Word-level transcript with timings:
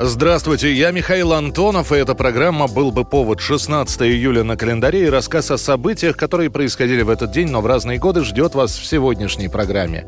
Здравствуйте, 0.00 0.72
я 0.72 0.92
Михаил 0.92 1.32
Антонов, 1.32 1.90
и 1.90 1.96
эта 1.96 2.14
программа 2.14 2.68
«Был 2.68 2.92
бы 2.92 3.04
повод» 3.04 3.40
16 3.40 4.02
июля 4.02 4.44
на 4.44 4.56
календаре 4.56 5.06
и 5.06 5.10
рассказ 5.10 5.50
о 5.50 5.58
событиях, 5.58 6.16
которые 6.16 6.50
происходили 6.50 7.02
в 7.02 7.08
этот 7.08 7.32
день, 7.32 7.48
но 7.48 7.60
в 7.60 7.66
разные 7.66 7.98
годы 7.98 8.22
ждет 8.22 8.54
вас 8.54 8.78
в 8.78 8.86
сегодняшней 8.86 9.48
программе. 9.48 10.06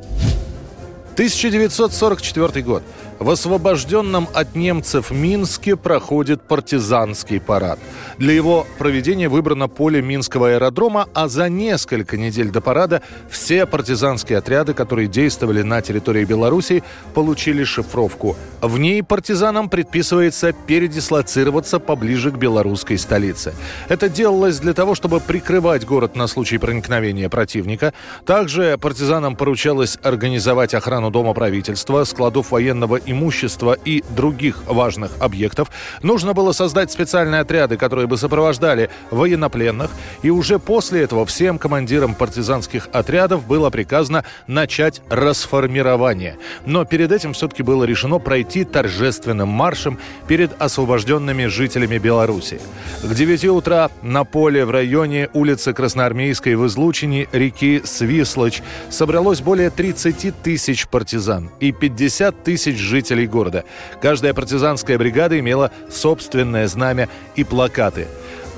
1944 1.14 2.62
год. 2.62 2.84
В 3.20 3.28
освобожденном 3.28 4.28
от 4.32 4.56
немцев 4.56 5.10
Минске 5.10 5.76
проходит 5.76 6.40
партизанский 6.48 7.38
парад. 7.38 7.78
Для 8.16 8.32
его 8.32 8.66
проведения 8.78 9.28
выбрано 9.28 9.68
поле 9.68 10.00
Минского 10.00 10.52
аэродрома, 10.52 11.06
а 11.12 11.28
за 11.28 11.50
несколько 11.50 12.16
недель 12.16 12.48
до 12.48 12.62
парада 12.62 13.02
все 13.28 13.66
партизанские 13.66 14.38
отряды, 14.38 14.72
которые 14.72 15.06
действовали 15.06 15.60
на 15.60 15.82
территории 15.82 16.24
Беларуси, 16.24 16.82
получили 17.12 17.62
шифровку. 17.62 18.36
В 18.62 18.78
ней 18.78 19.02
партизанам 19.02 19.68
предписывается 19.68 20.54
передислоцироваться 20.54 21.78
поближе 21.78 22.30
к 22.30 22.36
белорусской 22.36 22.96
столице. 22.96 23.52
Это 23.90 24.08
делалось 24.08 24.60
для 24.60 24.72
того, 24.72 24.94
чтобы 24.94 25.20
прикрывать 25.20 25.84
город 25.84 26.16
на 26.16 26.26
случай 26.26 26.56
проникновения 26.56 27.28
противника. 27.28 27.92
Также 28.24 28.78
партизанам 28.80 29.36
поручалось 29.36 29.98
организовать 30.02 30.72
охрану 30.72 31.10
Дома 31.10 31.34
правительства, 31.34 32.04
складов 32.04 32.52
военного 32.52 32.96
имущества 33.10 33.76
и 33.84 34.02
других 34.10 34.62
важных 34.66 35.12
объектов. 35.20 35.70
Нужно 36.02 36.34
было 36.34 36.52
создать 36.52 36.90
специальные 36.90 37.40
отряды, 37.40 37.76
которые 37.76 38.06
бы 38.06 38.16
сопровождали 38.16 38.90
военнопленных. 39.10 39.90
И 40.22 40.30
уже 40.30 40.58
после 40.58 41.02
этого 41.02 41.26
всем 41.26 41.58
командирам 41.58 42.14
партизанских 42.14 42.88
отрядов 42.92 43.46
было 43.46 43.70
приказано 43.70 44.24
начать 44.46 45.02
расформирование. 45.08 46.38
Но 46.66 46.84
перед 46.84 47.12
этим 47.12 47.32
все-таки 47.32 47.62
было 47.62 47.84
решено 47.84 48.18
пройти 48.18 48.64
торжественным 48.64 49.48
маршем 49.48 49.98
перед 50.28 50.60
освобожденными 50.60 51.46
жителями 51.46 51.98
Беларуси. 51.98 52.60
К 53.02 53.14
9 53.14 53.44
утра 53.46 53.90
на 54.02 54.24
поле 54.24 54.64
в 54.64 54.70
районе 54.70 55.28
улицы 55.32 55.72
Красноармейской 55.72 56.54
в 56.54 56.66
излучине 56.66 57.28
реки 57.32 57.82
Свислочь 57.84 58.62
собралось 58.88 59.40
более 59.40 59.70
30 59.70 60.42
тысяч 60.42 60.86
партизан 60.86 61.50
и 61.60 61.72
50 61.72 62.44
тысяч 62.44 62.76
жителей 62.78 62.99
города. 63.26 63.64
Каждая 64.00 64.34
партизанская 64.34 64.98
бригада 64.98 65.38
имела 65.38 65.70
собственное 65.90 66.68
знамя 66.68 67.08
и 67.36 67.44
плакаты. 67.44 68.06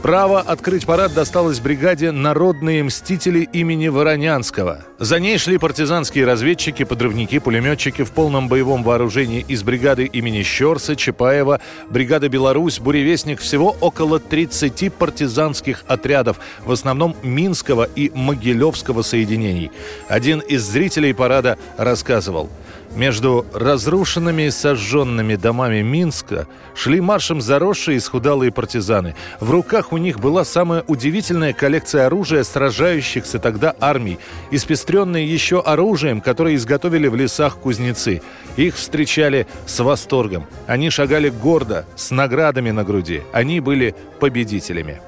Право 0.02 0.40
открыть 0.40 0.84
парад 0.84 1.14
досталось 1.14 1.60
бригаде 1.60 2.10
«Народные 2.10 2.82
мстители» 2.82 3.48
имени 3.52 3.86
Воронянского. 3.86 4.80
За 4.98 5.20
ней 5.20 5.38
шли 5.38 5.58
партизанские 5.58 6.26
разведчики, 6.26 6.82
подрывники, 6.82 7.38
пулеметчики 7.38 8.02
в 8.02 8.10
полном 8.10 8.48
боевом 8.48 8.82
вооружении 8.82 9.44
из 9.46 9.62
бригады 9.62 10.06
имени 10.06 10.42
Щерса, 10.42 10.96
Чапаева, 10.96 11.60
бригада 11.88 12.28
«Беларусь», 12.28 12.80
«Буревестник». 12.80 13.40
Всего 13.40 13.76
около 13.80 14.18
30 14.18 14.92
партизанских 14.92 15.84
отрядов, 15.86 16.40
в 16.64 16.72
основном 16.72 17.14
Минского 17.22 17.88
и 17.94 18.10
Могилевского 18.12 19.02
соединений. 19.02 19.70
Один 20.08 20.40
из 20.40 20.64
зрителей 20.64 21.14
парада 21.14 21.58
рассказывал– 21.78 22.50
между 22.96 23.46
разрушенными 23.52 24.42
и 24.42 24.50
сожженными 24.50 25.36
домами 25.36 25.82
Минска 25.82 26.46
шли 26.74 27.00
маршем 27.00 27.40
заросшие 27.40 27.96
и 27.96 28.00
схудалые 28.00 28.52
партизаны. 28.52 29.14
В 29.40 29.50
руках 29.50 29.92
у 29.92 29.96
них 29.96 30.20
была 30.20 30.44
самая 30.44 30.84
удивительная 30.86 31.52
коллекция 31.52 32.06
оружия 32.06 32.42
сражающихся 32.42 33.38
тогда 33.38 33.74
армий, 33.80 34.18
испестренные 34.50 35.26
еще 35.26 35.60
оружием, 35.60 36.20
которое 36.20 36.54
изготовили 36.56 37.08
в 37.08 37.16
лесах 37.16 37.56
кузнецы. 37.56 38.22
Их 38.56 38.76
встречали 38.76 39.46
с 39.66 39.80
восторгом. 39.80 40.46
Они 40.66 40.90
шагали 40.90 41.30
гордо, 41.30 41.86
с 41.96 42.10
наградами 42.10 42.70
на 42.70 42.84
груди. 42.84 43.22
Они 43.32 43.60
были 43.60 43.94
победителями. 44.20 45.00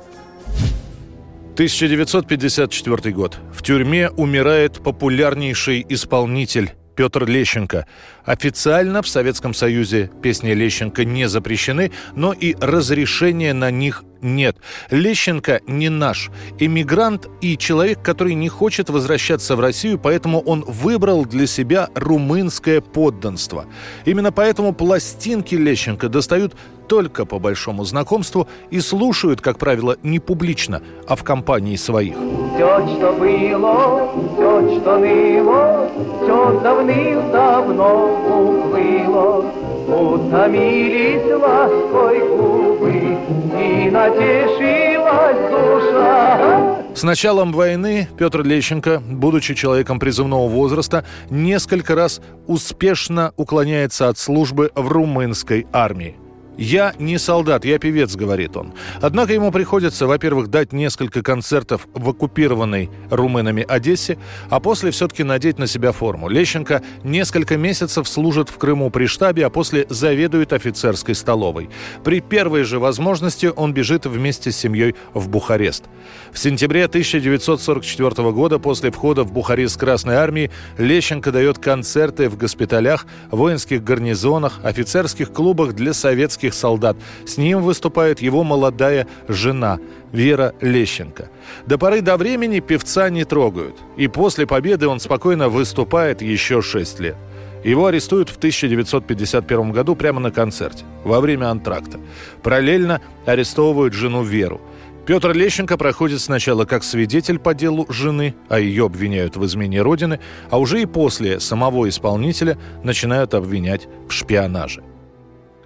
1954 1.55 3.15
год. 3.15 3.39
В 3.53 3.63
тюрьме 3.63 4.11
умирает 4.11 4.83
популярнейший 4.83 5.87
исполнитель 5.89 6.73
Петр 6.95 7.27
Лещенко. 7.27 7.87
Официально 8.25 9.03
в 9.03 9.09
Советском 9.09 9.55
Союзе 9.55 10.11
песни 10.23 10.53
Лещенко 10.53 11.05
не 11.05 11.29
запрещены, 11.29 11.93
но 12.15 12.33
и 12.33 12.55
разрешения 12.61 13.53
на 13.53 13.71
них 13.71 14.05
нет. 14.23 14.57
Лещенко 14.91 15.61
не 15.67 15.91
наш. 15.91 16.31
Эмигрант 16.59 17.29
и 17.41 17.59
человек, 17.59 18.03
который 18.03 18.35
не 18.35 18.49
хочет 18.49 18.89
возвращаться 18.89 19.57
в 19.57 19.61
Россию, 19.61 19.99
поэтому 19.99 20.41
он 20.41 20.65
выбрал 20.67 21.27
для 21.27 21.47
себя 21.47 21.89
румынское 21.95 22.81
подданство. 22.81 23.67
Именно 24.05 24.33
поэтому 24.33 24.73
пластинки 24.73 25.55
Лещенко 25.55 26.09
достают 26.09 26.55
только 26.89 27.25
по 27.25 27.39
большому 27.39 27.85
знакомству 27.85 28.49
и 28.71 28.81
слушают, 28.81 29.41
как 29.41 29.59
правило, 29.59 29.97
не 30.03 30.19
публично, 30.19 30.83
а 31.07 31.17
в 31.17 31.25
компании 31.25 31.77
своих. 31.77 32.15
Все, 32.55 32.87
что 32.87 33.13
было, 33.15 34.11
все, 34.35 34.79
что 34.79 34.99
ныло, 34.99 35.91
все 36.23 36.61
давным-давно 36.61 37.91
уплыло. 38.29 39.45
Утомились 39.89 41.25
лаской 41.33 42.21
губы, 42.29 43.19
и 43.61 43.91
натешилась 43.91 45.51
душа. 45.51 46.85
С 46.95 47.03
началом 47.03 47.53
войны 47.53 48.09
Петр 48.17 48.43
Лещенко, 48.43 49.03
будучи 49.05 49.55
человеком 49.55 49.99
призывного 49.99 50.49
возраста, 50.49 51.05
несколько 51.31 51.97
раз 51.97 52.21
успешно 52.47 53.33
уклоняется 53.37 54.09
от 54.09 54.17
службы 54.17 54.71
в 54.77 54.89
румынской 54.93 55.67
армии. 55.73 56.17
«Я 56.57 56.95
не 56.99 57.19
солдат, 57.19 57.65
я 57.65 57.79
певец»,— 57.79 58.15
говорит 58.17 58.57
он. 58.57 58.73
Однако 59.01 59.33
ему 59.33 59.51
приходится, 59.51 60.07
во-первых, 60.07 60.49
дать 60.49 60.73
несколько 60.73 61.23
концертов 61.23 61.89
в 61.95 62.09
оккупированной 62.11 62.91
румынами 63.11 63.65
Одессе, 63.67 64.19
а 64.51 64.61
после 64.61 64.91
все-таки 64.93 65.25
надеть 65.25 65.59
на 65.59 65.67
себя 65.67 65.93
форму. 65.93 66.29
Лещенко 66.29 66.83
несколько 67.03 67.57
месяцев 67.57 68.09
служит 68.09 68.49
в 68.49 68.57
Крыму 68.57 68.91
при 68.91 69.07
штабе, 69.07 69.47
а 69.47 69.51
после 69.51 69.87
заведует 69.89 70.53
офицерской 70.53 71.15
столовой. 71.15 71.71
При 72.05 72.21
первой 72.21 72.63
же 72.63 72.79
возможности 72.79 73.51
он 73.55 73.75
бежит 73.75 74.07
вместе 74.07 74.53
с 74.53 74.57
семьей 74.57 74.95
в 75.13 75.29
Бухарест. 75.29 75.85
В 76.33 76.39
сентябре 76.39 76.85
1944 76.85 78.31
года 78.31 78.59
после 78.59 78.91
входа 78.91 79.25
в 79.25 79.33
Бухарест 79.33 79.79
Красной 79.79 80.17
Армии 80.17 80.51
Лещенко 80.79 81.33
дает 81.33 81.59
концерты 81.59 82.29
в 82.29 82.37
госпиталях, 82.37 83.07
воинских 83.31 83.83
гарнизонах, 83.83 84.61
офицерских 84.63 85.33
клубах 85.33 85.75
для 85.75 85.93
советских 85.93 86.44
советских 86.45 86.55
солдат. 86.55 86.97
С 87.27 87.39
ним 87.39 87.63
выступает 87.63 88.23
его 88.23 88.45
молодая 88.45 89.07
жена 89.29 89.79
Вера 90.13 90.53
Лещенко. 90.61 91.29
До 91.67 91.79
поры 91.79 92.01
до 92.01 92.17
времени 92.17 92.61
певца 92.61 93.11
не 93.11 93.25
трогают. 93.25 93.77
И 93.97 94.09
после 94.09 94.47
победы 94.47 94.87
он 94.89 95.01
спокойно 95.01 95.49
выступает 95.49 96.23
еще 96.23 96.63
шесть 96.63 97.01
лет. 97.01 97.17
Его 97.65 97.87
арестуют 97.87 98.29
в 98.29 98.37
1951 98.37 99.73
году 99.73 99.97
прямо 99.97 100.21
на 100.21 100.31
концерте, 100.31 100.85
во 101.05 101.21
время 101.21 101.51
антракта. 101.51 101.99
Параллельно 102.43 103.01
арестовывают 103.27 103.95
жену 103.95 104.23
Веру. 104.23 104.61
Петр 105.07 105.33
Лещенко 105.33 105.77
проходит 105.77 106.21
сначала 106.21 106.65
как 106.67 106.85
свидетель 106.85 107.39
по 107.39 107.55
делу 107.55 107.87
жены, 107.91 108.35
а 108.49 108.59
ее 108.59 108.85
обвиняют 108.85 109.37
в 109.37 109.45
измене 109.45 109.83
Родины, 109.83 110.19
а 110.51 110.59
уже 110.59 110.83
и 110.83 110.87
после 110.87 111.41
самого 111.41 111.89
исполнителя 111.89 112.57
начинают 112.83 113.35
обвинять 113.35 113.89
в 114.09 114.13
шпионаже. 114.13 114.83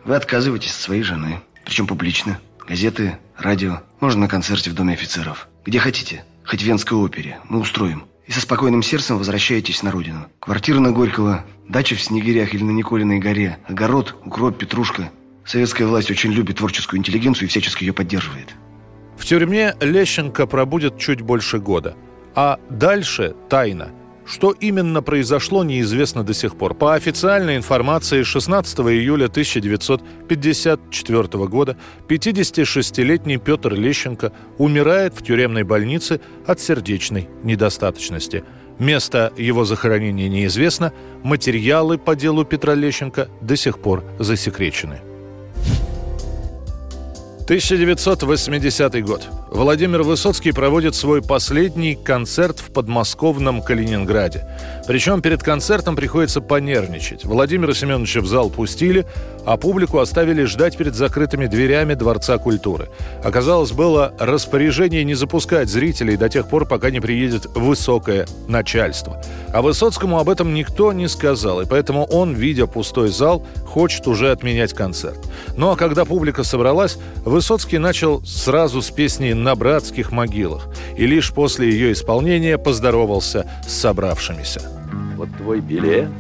Вы 0.09 0.17
отказываетесь 0.17 0.71
от 0.71 0.81
своей 0.81 1.03
жены, 1.03 1.43
причем 1.67 1.87
публично. 1.87 2.41
Газеты, 2.67 3.19
радио, 3.37 3.83
можно 4.01 4.23
на 4.23 4.27
концерте 4.29 4.71
в 4.71 4.75
Доме 4.75 4.95
офицеров. 4.95 5.49
Где 5.67 5.81
хотите, 5.81 6.25
хоть 6.47 6.63
в 6.63 6.65
Венской 6.65 6.97
опере, 6.97 7.41
мы 7.47 7.61
устроим. 7.61 8.05
И 8.27 8.33
со 8.33 8.41
спокойным 8.41 8.83
сердцем 8.83 9.19
возвращаетесь 9.19 9.83
на 9.83 9.91
родину. 9.91 10.27
Квартира 10.41 10.81
на 10.81 10.93
Горького, 10.93 11.45
дача 11.69 11.95
в 11.95 12.01
Снегирях 12.01 12.55
или 12.55 12.63
на 12.63 12.71
Николиной 12.71 13.19
горе, 13.19 13.59
огород, 13.69 14.17
укроп, 14.25 14.57
петрушка. 14.57 15.11
Советская 15.45 15.87
власть 15.87 16.11
очень 16.11 16.33
любит 16.33 16.57
творческую 16.57 17.01
интеллигенцию 17.01 17.45
и 17.45 17.51
всячески 17.51 17.85
ее 17.85 17.93
поддерживает. 17.93 18.55
В 19.19 19.27
тюрьме 19.27 19.77
Лещенко 19.79 20.47
пробудет 20.47 20.97
чуть 20.99 21.21
больше 21.21 21.59
года. 21.59 21.99
А 22.35 22.59
дальше 22.71 23.37
тайна– 23.51 23.91
Что 24.29 24.51
именно 24.51 25.01
произошло, 25.01 25.65
неизвестно 25.65 26.23
до 26.23 26.35
сих 26.35 26.57
пор. 26.57 26.75
По 26.75 26.95
официальной 26.95 27.57
информации, 27.57 28.25
16 28.25 28.79
июля 28.81 29.25
1954 29.25 31.47
года 31.47 31.79
56-летний 32.09 33.39
Петр 33.39 33.73
Лещенко 33.73 34.33
умирает 34.59 35.15
в 35.15 35.25
тюремной 35.25 35.63
больнице 35.63 36.21
от 36.47 36.61
сердечной 36.61 37.27
недостаточности. 37.43 38.45
Место 38.79 39.33
его 39.39 39.65
захоронения 39.65 40.29
неизвестно, 40.29 40.93
материалы 41.23 41.97
по 41.97 42.15
делу 42.15 42.45
Петра 42.45 42.75
Лещенко 42.75 43.31
до 43.41 43.57
сих 43.57 43.79
пор 43.79 44.05
засекречены. 44.19 45.01
1980 47.45 49.05
год. 49.07 49.27
Владимир 49.59 50.05
Высоцкий 50.05 50.53
проводит 50.53 50.95
свой 50.95 51.21
последний 51.21 51.97
концерт 51.97 52.61
в 52.61 52.71
подмосковном 52.71 53.61
Калининграде. 53.61 54.47
Причем 54.87 55.21
перед 55.21 55.43
концертом 55.43 55.97
приходится 55.97 56.41
понервничать. 56.41 57.25
Владимира 57.25 57.75
Семеновича 57.75 58.21
в 58.21 58.27
зал 58.29 58.51
пустили, 58.51 59.05
а 59.45 59.57
публику 59.57 59.99
оставили 59.99 60.45
ждать 60.45 60.77
перед 60.77 60.95
закрытыми 60.95 61.47
дверями 61.47 61.95
Дворца 61.95 62.39
культуры. 62.39 62.89
Оказалось, 63.25 63.73
было 63.73 64.15
распоряжение 64.21 65.03
не 65.03 65.15
запускать 65.15 65.69
зрителей 65.69 66.17
до 66.17 66.29
тех 66.29 66.49
пор, 66.49 66.65
пока 66.65 66.91
не 66.91 67.01
приедет 67.01 67.47
высокое 67.57 68.29
начальство. 68.47 69.21
А 69.53 69.61
Высоцкому 69.61 70.21
об 70.21 70.29
этом 70.29 70.55
никто 70.55 70.93
не 70.93 71.09
сказал, 71.09 71.63
и 71.63 71.67
поэтому 71.67 72.05
он, 72.05 72.35
видя 72.35 72.69
пустой 72.69 73.09
зал, 73.09 73.45
хочет 73.67 74.07
уже 74.07 74.31
отменять 74.31 74.73
концерт. 74.73 75.19
Ну 75.57 75.71
а 75.71 75.77
когда 75.77 76.05
публика 76.05 76.45
собралась, 76.45 76.97
Высоцкий 77.25 77.79
начал 77.79 78.23
сразу 78.25 78.83
с 78.83 78.91
песни 78.91 79.33
«На 79.49 79.57
братских 79.57 80.13
могилах» 80.13 80.69
и 80.95 81.07
лишь 81.07 81.33
после 81.33 81.71
ее 81.71 81.93
исполнения 81.93 82.59
поздоровался 82.59 83.51
с 83.67 83.73
собравшимися. 83.73 84.61
Вот 85.17 85.31
твой 85.39 85.61
билет, 85.61 86.11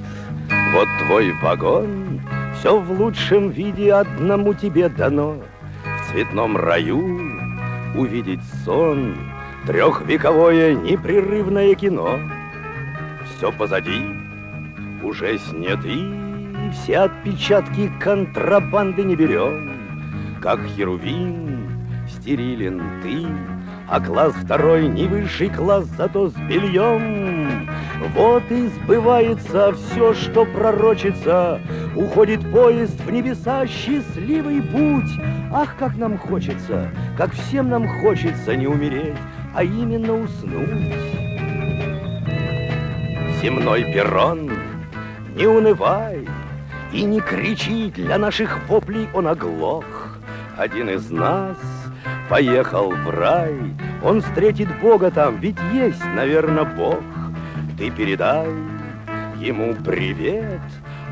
вот 0.73 0.89
твой 1.05 1.33
вагон, 1.43 2.23
Все 2.59 2.81
в 2.81 2.91
лучшем 2.91 3.51
виде 3.51 3.93
одному 3.93 4.55
тебе 4.55 4.89
дано. 4.89 5.37
В 5.85 6.11
цветном 6.11 6.57
раю 6.57 7.21
увидеть 7.95 8.41
сон, 8.65 9.15
Трехвековое 9.67 10.73
непрерывное 10.73 11.75
кино. 11.75 12.19
Все 13.37 13.53
позади, 13.53 14.07
уже 15.03 15.37
сняты, 15.39 16.15
Все 16.73 17.01
отпечатки 17.01 17.93
контрабанды 18.01 19.03
не 19.03 19.17
берем 19.17 19.69
как 20.41 20.61
херувим, 20.77 21.58
стерилен 22.29 22.83
ты, 23.03 23.27
а 23.89 24.01
класс 24.01 24.35
второй 24.35 24.87
не 24.89 25.07
высший 25.07 25.49
класс, 25.49 25.87
зато 25.97 26.29
с 26.29 26.35
бельем. 26.35 27.67
Вот 28.15 28.43
и 28.51 28.69
сбывается 28.69 29.73
все, 29.73 30.13
что 30.13 30.45
пророчится, 30.45 31.61
Уходит 31.97 32.41
поезд 32.53 33.01
в 33.01 33.11
небеса, 33.11 33.67
счастливый 33.67 34.63
путь. 34.63 35.11
Ах, 35.51 35.75
как 35.79 35.97
нам 35.97 36.19
хочется, 36.19 36.93
как 37.17 37.33
всем 37.33 37.71
нам 37.71 37.89
хочется 38.01 38.55
не 38.55 38.67
умереть, 38.67 39.17
а 39.55 39.65
именно 39.65 40.13
уснуть. 40.23 40.95
Земной 43.41 43.85
перрон, 43.93 44.53
не 45.35 45.47
унывай 45.47 46.29
и 46.93 47.03
не 47.03 47.21
кричи, 47.21 47.91
для 47.91 48.19
наших 48.19 48.69
воплей 48.69 49.09
он 49.15 49.27
оглох 49.27 50.09
один 50.59 50.91
из 50.91 51.09
нас 51.09 51.57
поехал 52.29 52.91
в 52.91 53.11
рай. 53.11 53.55
Он 54.03 54.21
встретит 54.21 54.69
Бога 54.81 55.11
там, 55.11 55.37
ведь 55.37 55.59
есть, 55.73 56.05
наверное, 56.15 56.65
Бог. 56.65 57.03
Ты 57.77 57.91
передай 57.91 58.49
ему 59.39 59.75
привет, 59.85 60.61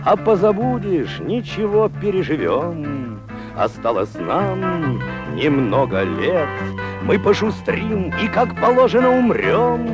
а 0.04 0.16
позабудешь, 0.16 1.20
ничего 1.20 1.88
переживем. 1.88 3.20
Осталось 3.56 4.14
нам 4.14 5.00
немного 5.34 6.02
лет, 6.02 6.48
мы 7.02 7.18
пошустрим 7.18 8.12
и, 8.22 8.28
как 8.28 8.60
положено, 8.60 9.10
умрем. 9.10 9.88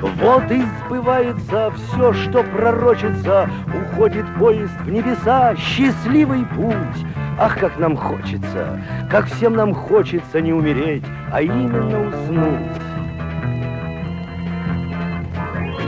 Вот 0.00 0.50
и 0.50 0.62
сбывается 0.86 1.72
все, 1.72 2.12
что 2.12 2.42
пророчится, 2.44 3.50
Уходит 3.74 4.26
поезд 4.38 4.74
в 4.84 4.90
небеса, 4.90 5.54
счастливый 5.56 6.44
путь. 6.56 7.04
Ах, 7.40 7.56
как 7.56 7.78
нам 7.78 7.96
хочется, 7.96 8.82
как 9.08 9.26
всем 9.26 9.54
нам 9.54 9.72
хочется 9.72 10.40
не 10.40 10.52
умереть, 10.52 11.04
а 11.32 11.40
именно 11.40 12.08
уснуть. 12.08 12.82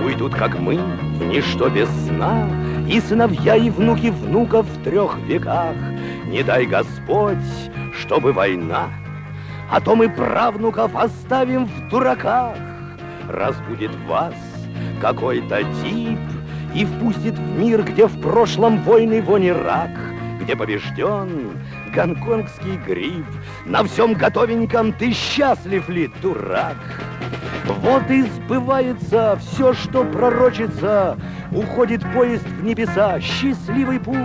Уйдут, 0.04 0.32
как 0.36 0.60
мы, 0.60 0.76
в 0.76 1.26
ничто 1.26 1.68
без 1.68 1.88
сна, 2.06 2.48
И 2.88 3.00
сыновья, 3.00 3.56
и 3.56 3.68
внуки 3.68 4.10
внуков 4.10 4.64
в 4.66 4.84
трех 4.84 5.18
веках. 5.26 5.74
Не 6.26 6.44
дай 6.44 6.66
Господь, 6.66 7.38
чтобы 7.98 8.32
война, 8.32 8.88
А 9.72 9.80
то 9.80 9.96
мы 9.96 10.08
правнуков 10.08 10.94
оставим 10.94 11.66
в 11.66 11.88
дураках. 11.88 12.56
Разбудит 13.28 13.94
вас 14.06 14.34
какой-то 15.00 15.64
тип 15.82 16.18
И 16.76 16.84
впустит 16.84 17.34
в 17.34 17.58
мир, 17.58 17.82
где 17.82 18.06
в 18.06 18.20
прошлом 18.20 18.78
войны 18.84 19.20
вони 19.20 19.50
рак— 19.50 19.90
где 20.40 20.56
побежден 20.56 21.58
гонконгский 21.94 22.76
гриб. 22.86 23.26
На 23.66 23.84
всем 23.84 24.14
готовеньком 24.14 24.92
ты 24.92 25.12
счастлив 25.12 25.88
ли, 25.88 26.10
дурак? 26.22 26.76
Вот 27.66 28.10
и 28.10 28.22
сбывается 28.22 29.38
все, 29.40 29.74
что 29.74 30.04
пророчится, 30.04 31.16
Уходит 31.52 32.00
поезд 32.12 32.46
в 32.46 32.62
небеса, 32.62 33.18
счастливый 33.20 33.98
путь. 33.98 34.16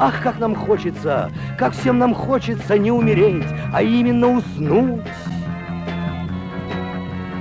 Ах, 0.00 0.20
как 0.20 0.40
нам 0.40 0.56
хочется, 0.56 1.30
как 1.56 1.74
всем 1.74 1.98
нам 1.98 2.12
хочется 2.12 2.76
не 2.76 2.90
умереть, 2.90 3.46
а 3.72 3.82
именно 3.82 4.32
уснуть. 4.32 5.06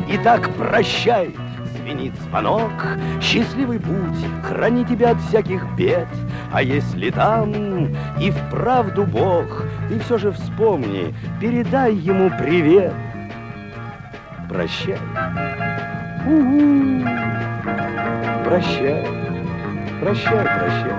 Итак, 0.08 0.48
прощай, 0.56 1.36
звенит 1.74 2.14
звонок, 2.22 2.72
счастливый 3.20 3.80
путь, 3.80 4.26
храни 4.44 4.86
тебя 4.86 5.12
от 5.12 5.22
всяких 5.22 5.66
бед. 5.76 6.08
А 6.56 6.62
если 6.62 7.10
там 7.10 7.94
и 8.18 8.32
вправду 8.32 9.04
Бог, 9.04 9.66
ты 9.90 10.00
все 10.00 10.18
же 10.18 10.32
вспомни, 10.32 11.14
передай 11.42 11.94
ему 11.94 12.32
привет. 12.40 12.94
Прощай. 14.48 14.98
У-у. 16.26 17.02
Прощай. 18.46 19.06
Прощай, 20.00 20.46
прощай. 20.46 20.94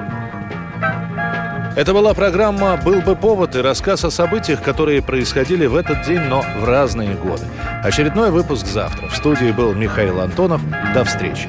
Это 1.74 1.94
была 1.94 2.12
программа 2.12 2.76
«Был 2.76 3.00
бы 3.00 3.16
повод» 3.16 3.56
и 3.56 3.62
рассказ 3.62 4.04
о 4.04 4.10
событиях, 4.10 4.60
которые 4.60 5.00
происходили 5.00 5.64
в 5.64 5.74
этот 5.74 6.02
день, 6.02 6.20
но 6.20 6.44
в 6.60 6.64
разные 6.64 7.14
годы. 7.14 7.44
Очередной 7.82 8.30
выпуск 8.30 8.66
завтра. 8.66 9.08
В 9.08 9.16
студии 9.16 9.52
был 9.52 9.72
Михаил 9.72 10.20
Антонов. 10.20 10.60
До 10.92 11.02
встречи. 11.04 11.48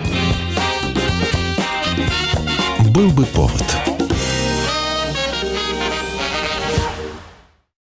«Был 2.93 3.10
бы 3.10 3.25
повод» 3.25 3.87